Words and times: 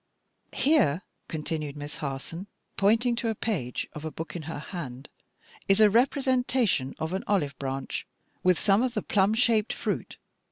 Here," 0.55 1.03
continued 1.27 1.77
Miss 1.77 1.97
Harson, 1.97 2.47
pointing 2.75 3.15
to 3.17 3.29
a 3.29 3.35
page 3.35 3.87
of 3.93 4.03
a 4.03 4.09
book 4.09 4.35
in 4.35 4.41
her 4.49 4.57
hand, 4.57 5.09
"is 5.67 5.79
a 5.79 5.91
representation 5.91 6.95
of 6.97 7.13
an 7.13 7.23
olive 7.27 7.55
branch 7.59 8.07
with 8.41 8.57
some 8.59 8.81
of 8.81 8.95
the 8.95 9.03
plum 9.03 9.35
shaped 9.35 9.73
fruit. 9.73 10.17